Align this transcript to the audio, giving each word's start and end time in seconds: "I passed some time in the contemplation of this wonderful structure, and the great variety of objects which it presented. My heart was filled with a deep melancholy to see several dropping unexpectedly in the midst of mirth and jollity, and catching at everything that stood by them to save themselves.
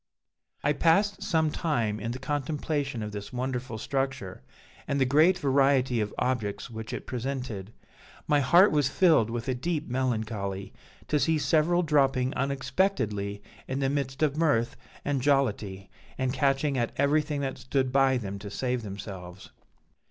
"I 0.63 0.73
passed 0.73 1.21
some 1.21 1.51
time 1.51 1.99
in 1.99 2.09
the 2.09 2.17
contemplation 2.17 3.03
of 3.03 3.11
this 3.11 3.31
wonderful 3.31 3.77
structure, 3.77 4.41
and 4.87 4.99
the 4.99 5.05
great 5.05 5.37
variety 5.37 6.01
of 6.01 6.11
objects 6.17 6.71
which 6.71 6.91
it 6.91 7.05
presented. 7.05 7.71
My 8.27 8.39
heart 8.39 8.71
was 8.71 8.89
filled 8.89 9.29
with 9.29 9.47
a 9.47 9.53
deep 9.53 9.87
melancholy 9.87 10.73
to 11.07 11.19
see 11.19 11.37
several 11.37 11.83
dropping 11.83 12.33
unexpectedly 12.33 13.43
in 13.67 13.77
the 13.77 13.91
midst 13.91 14.23
of 14.23 14.35
mirth 14.35 14.75
and 15.05 15.21
jollity, 15.21 15.91
and 16.17 16.33
catching 16.33 16.79
at 16.79 16.93
everything 16.97 17.41
that 17.41 17.59
stood 17.59 17.91
by 17.91 18.17
them 18.17 18.39
to 18.39 18.49
save 18.49 18.81
themselves. 18.81 19.51